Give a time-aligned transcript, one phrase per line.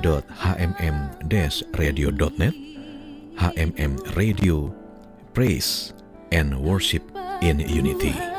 [0.00, 2.54] www.hmm-radio.net
[3.42, 4.72] HMM Radio
[5.34, 5.92] Praise
[6.30, 7.02] and Worship
[7.40, 8.31] in Unity.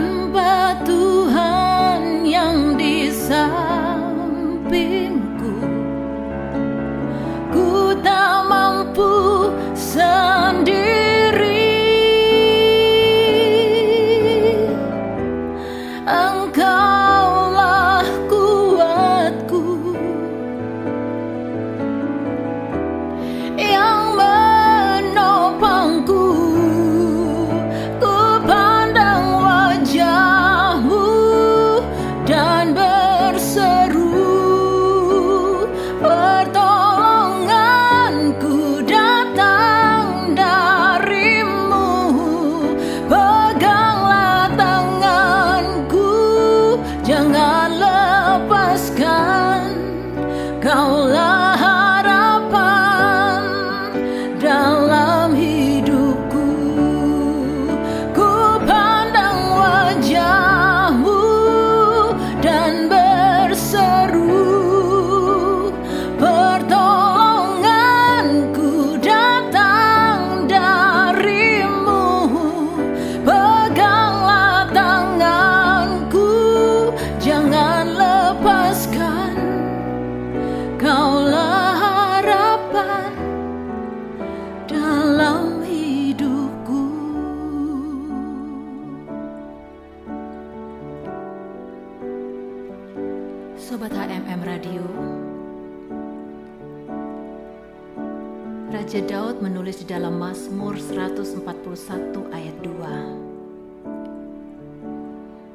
[0.00, 3.12] Tanpa Tuhan yang di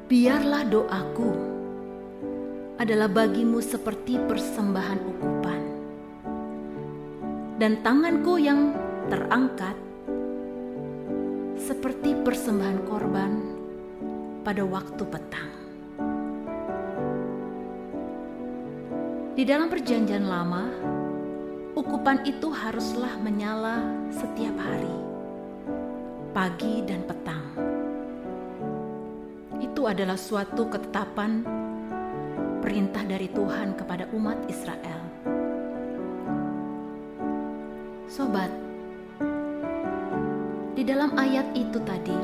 [0.06, 1.34] Biarlah doaku
[2.78, 5.62] adalah bagimu seperti persembahan ukupan
[7.58, 8.70] dan tanganku yang
[9.10, 9.74] terangkat
[11.58, 13.32] seperti persembahan korban
[14.46, 15.50] pada waktu petang.
[19.34, 20.70] Di dalam Perjanjian Lama,
[21.74, 23.82] ukupan itu haruslah menyala
[24.14, 24.96] setiap hari,
[26.30, 27.75] pagi dan petang.
[29.76, 31.44] Itu adalah suatu ketetapan
[32.64, 35.04] perintah dari Tuhan kepada umat Israel.
[38.08, 38.48] Sobat,
[40.72, 42.16] di dalam ayat itu tadi,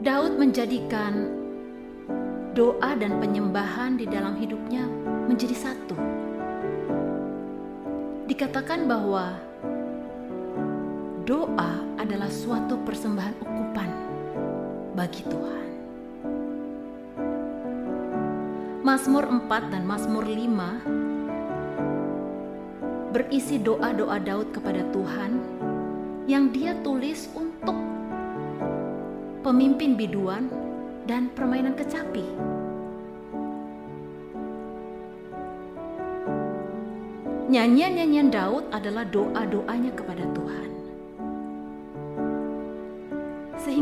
[0.00, 1.28] Daud menjadikan
[2.56, 4.88] doa dan penyembahan di dalam hidupnya
[5.28, 5.96] menjadi satu.
[8.32, 9.36] Dikatakan bahwa
[11.28, 13.95] doa adalah suatu persembahan ukupan
[14.96, 15.68] bagi Tuhan.
[18.80, 25.36] Mazmur 4 dan Mazmur 5 berisi doa-doa Daud kepada Tuhan
[26.24, 27.76] yang dia tulis untuk
[29.44, 30.48] pemimpin biduan
[31.04, 32.24] dan permainan kecapi.
[37.46, 40.75] Nyanyian-nyanyian Daud adalah doa-doanya kepada Tuhan.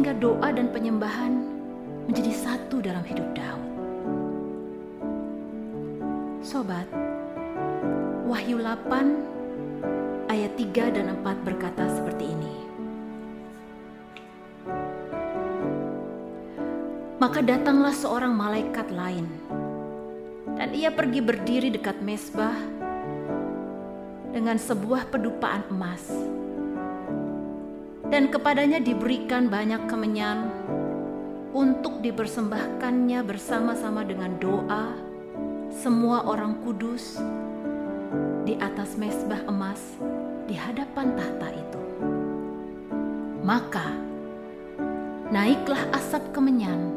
[0.04, 1.32] Sehingga doa dan penyembahan
[2.04, 3.64] menjadi satu dalam hidup Daud.
[6.44, 6.84] Sobat,
[8.28, 12.52] Wahyu 8 ayat 3 dan 4 berkata seperti ini.
[17.16, 19.24] Maka datanglah seorang malaikat lain
[20.60, 22.52] dan ia pergi berdiri dekat mesbah
[24.36, 26.43] dengan sebuah pedupaan emas.
[28.14, 30.46] Dan kepadanya diberikan banyak kemenyan
[31.50, 34.94] untuk dipersembahkannya bersama-sama dengan doa
[35.74, 37.18] semua orang kudus
[38.46, 39.98] di atas mesbah emas
[40.46, 41.82] di hadapan tahta itu.
[43.42, 43.98] Maka
[45.34, 46.94] naiklah asap kemenyan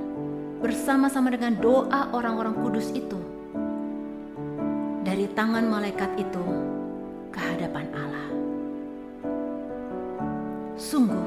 [0.61, 3.17] bersama-sama dengan doa orang-orang kudus itu
[5.01, 6.45] dari tangan malaikat itu
[7.33, 8.46] ke hadapan Allah.
[10.77, 11.25] Sungguh,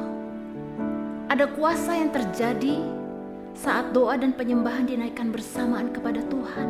[1.27, 2.87] ada kuasa yang terjadi
[3.51, 6.69] saat doa dan penyembahan dinaikkan bersamaan kepada Tuhan.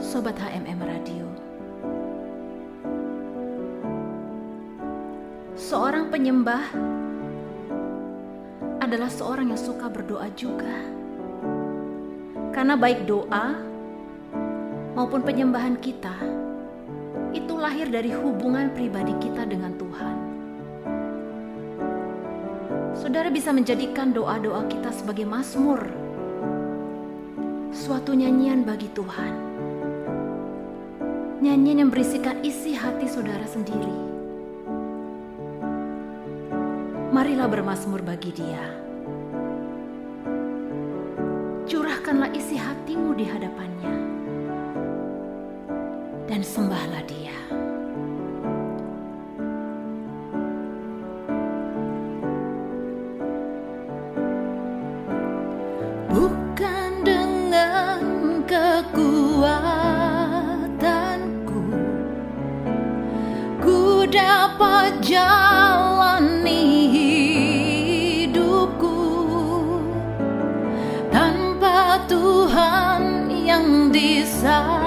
[0.00, 1.28] Sobat HMM Radio.
[5.52, 6.64] Seorang penyembah
[8.80, 10.80] adalah seorang yang suka berdoa juga.
[12.56, 13.52] Karena baik doa
[14.96, 16.37] maupun penyembahan kita
[17.58, 20.16] lahir dari hubungan pribadi kita dengan Tuhan.
[22.94, 25.82] Saudara bisa menjadikan doa-doa kita sebagai mazmur,
[27.74, 29.48] suatu nyanyian bagi Tuhan
[31.38, 33.94] nyanyian yang berisikan isi hati saudara sendiri.
[37.14, 38.64] Marilah bermasmur bagi Dia.
[41.64, 43.94] Curahkanlah isi hatimu di hadapannya,
[46.26, 47.27] dan sembahlah Dia.
[56.18, 58.02] Bukan dengan
[58.42, 59.62] kekuatanku.
[63.62, 66.90] Ku dapat jalani
[68.26, 68.98] hidupku
[71.14, 74.77] Tanpa Tuhan yang di sampingku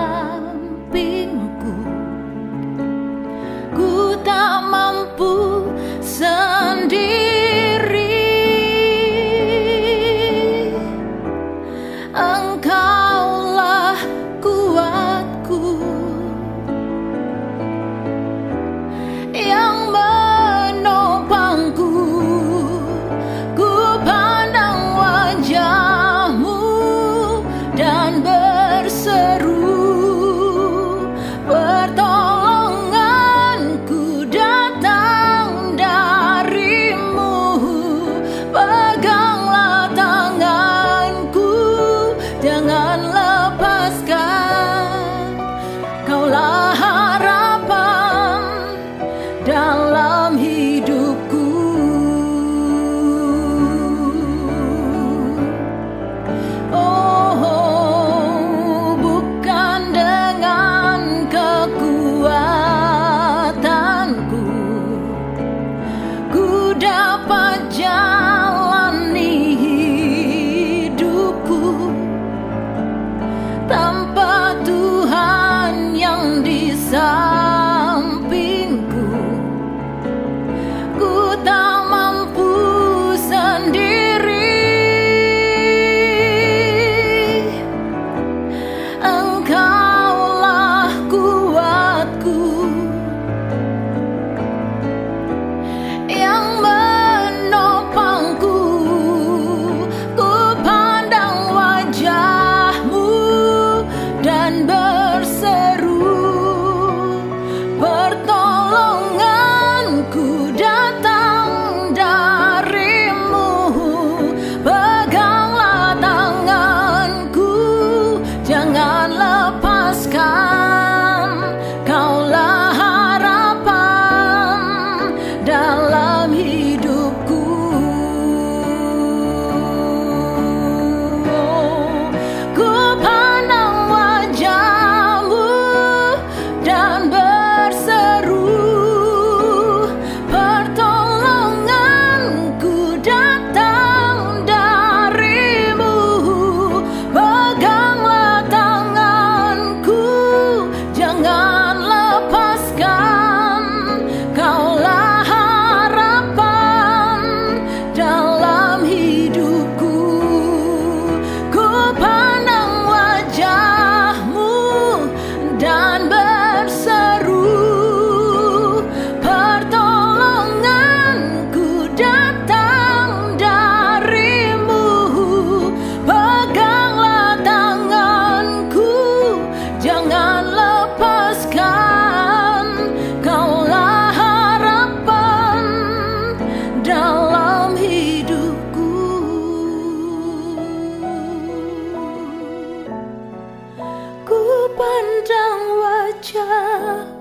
[196.20, 197.21] job.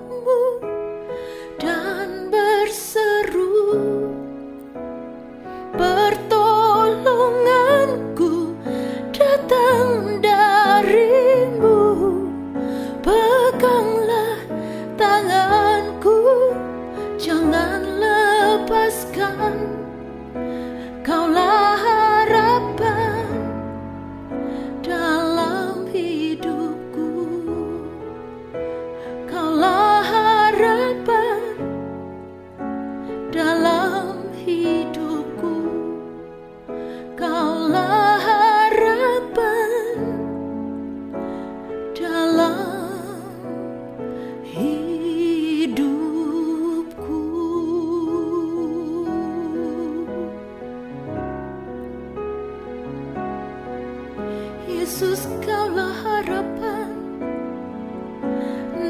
[54.90, 56.90] Yesus kaulah harapan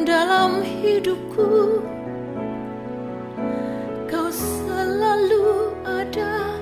[0.09, 1.85] dalam hidupku.
[4.09, 6.57] Kau selalu ada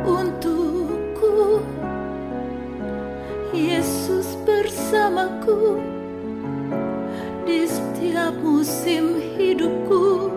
[0.00, 1.60] untukku.
[3.52, 5.76] Yesus bersamaku
[7.44, 10.31] di setiap musim hidupku.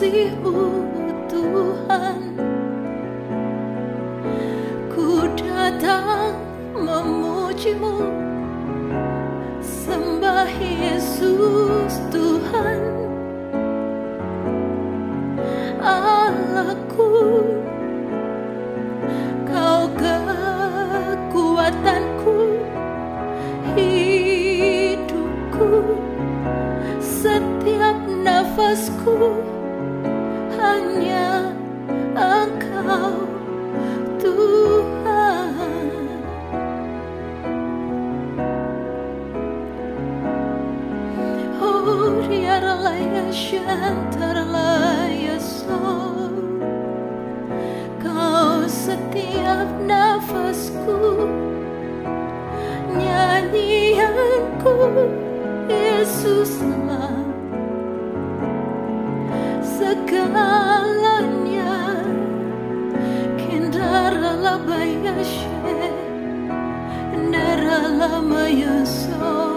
[0.00, 0.80] kasihmu
[1.28, 2.32] Tuhan.
[4.88, 6.40] Ku datang
[6.72, 8.08] memujimu.
[9.60, 12.19] Sembah Yesus Tuhan
[54.20, 55.08] Tuhanku
[55.72, 57.16] Yesuslah
[59.64, 61.24] segalanya
[63.40, 65.48] kendara la bayashe
[67.16, 69.49] ndara la mayasoh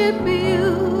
[0.00, 0.99] worship you.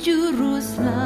[0.00, 0.99] Jerusalem.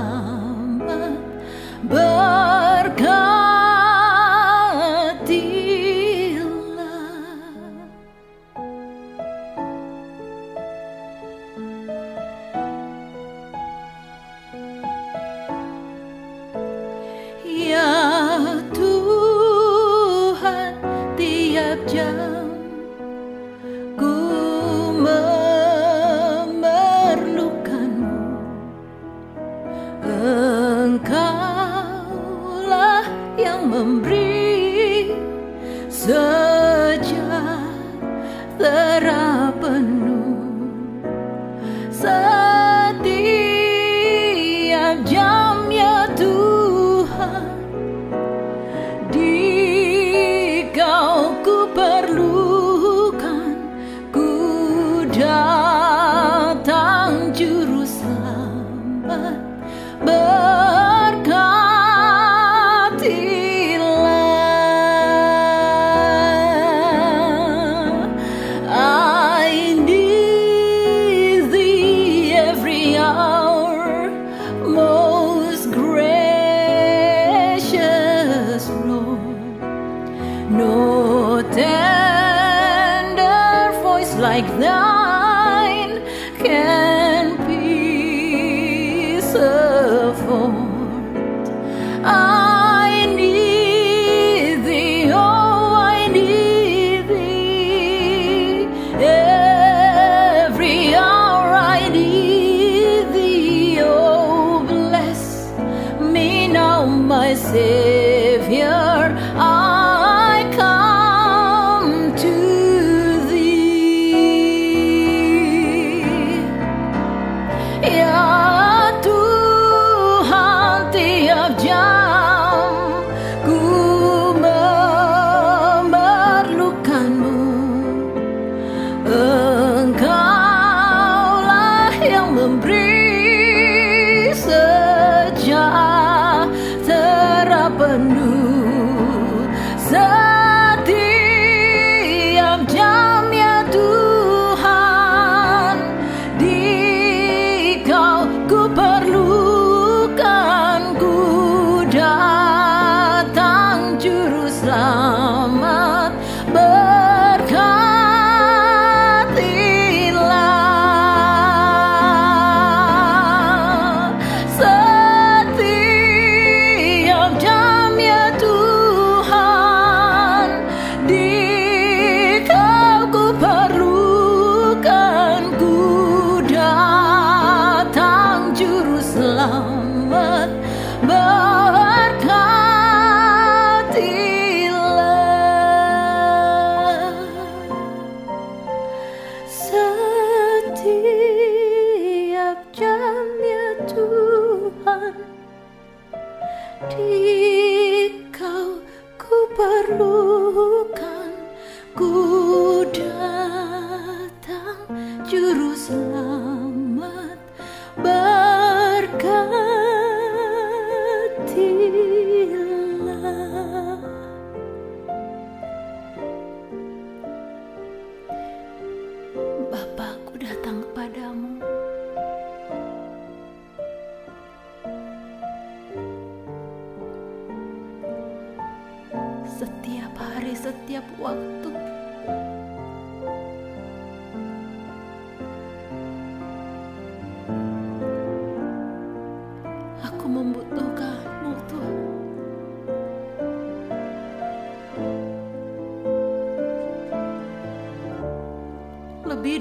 [106.86, 109.16] my Savior.
[109.36, 109.73] I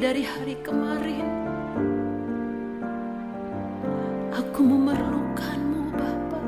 [0.04, 1.24] dari hari kemarin.
[4.36, 6.40] Aku memerlukanmu, Bapa.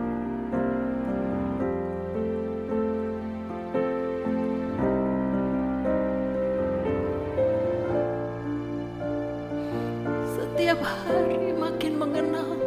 [10.36, 12.60] Setiap hari makin mengenal.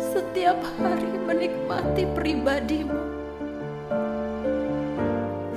[0.00, 3.18] Setiap hari menikmati pribadimu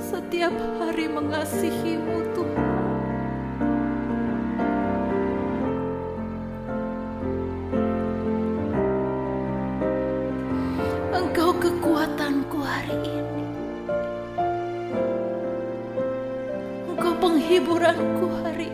[0.02, 2.21] setiap hari mengasihimu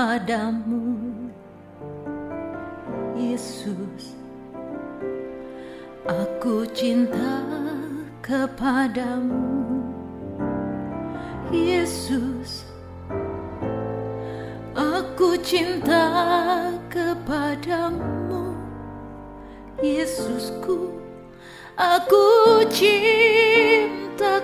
[0.00, 0.96] kepadamu
[3.20, 4.16] Yesus.
[6.08, 7.44] Aku cinta
[8.24, 9.84] kepadamu
[11.52, 12.64] Yesus.
[14.72, 16.08] Aku cinta
[16.88, 18.56] kepadamu
[19.84, 20.96] Yesusku.
[21.76, 24.40] Aku cinta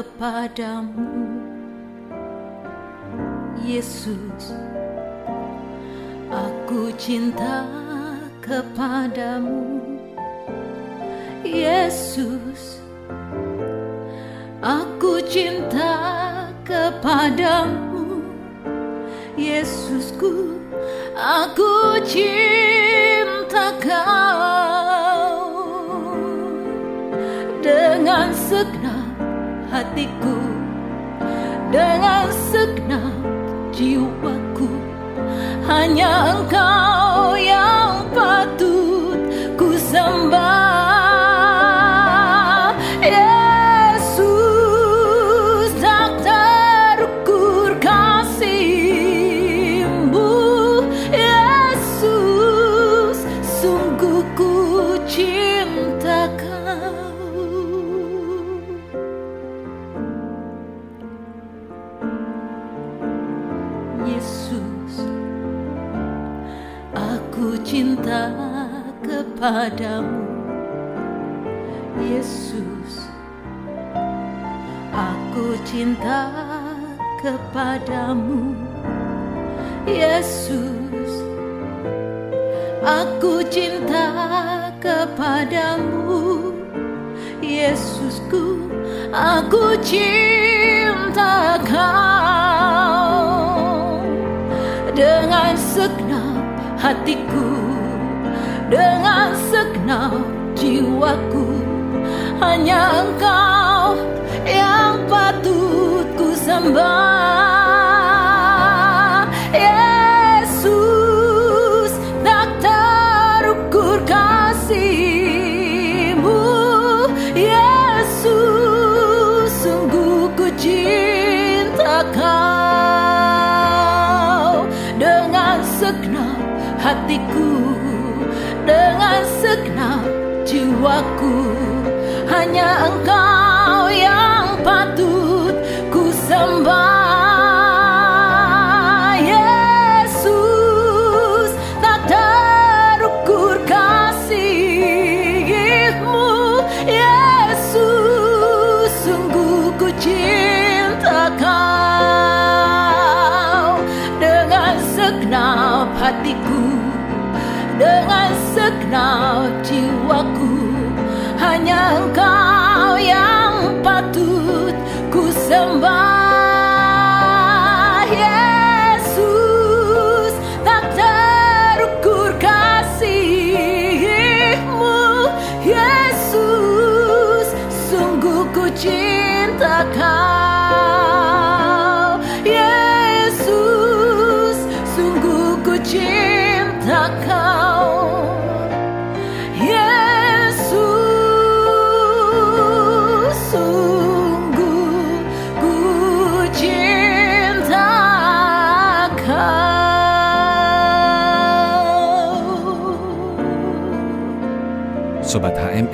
[0.00, 1.12] kepadamu.
[3.60, 4.56] Yesus
[6.32, 7.68] Aku cinta
[8.40, 9.84] kepadamu.
[11.44, 12.80] Yesus
[14.64, 15.92] Aku cinta
[16.64, 18.24] kepadamu.
[19.36, 20.56] Yesusku
[21.12, 24.49] Aku cinta kau
[29.90, 30.38] hatiku.
[31.70, 33.14] Dengan segenap
[33.70, 34.70] jiwaku
[35.66, 36.99] Hanya engkau
[69.50, 70.30] kepadamu
[71.98, 73.10] Yesus
[74.94, 76.30] Aku cinta
[77.18, 78.54] kepadamu.
[79.90, 81.26] Yesus
[82.86, 84.06] Aku cinta
[84.78, 86.54] kepadamu.
[87.42, 88.70] Yesusku
[89.10, 92.86] Aku cinta kau.
[94.94, 96.38] Dengan segenap
[96.78, 97.69] hatiku
[98.70, 100.14] Dengan segenap
[100.54, 101.58] jiwaku
[102.38, 103.98] Hanya engkau
[104.46, 107.59] yang patut ku sembah